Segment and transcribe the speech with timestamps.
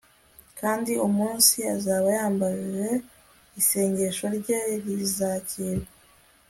[0.59, 2.87] kandi umunsi azaba yambaje,
[3.59, 5.89] isengesho rye rizakirwa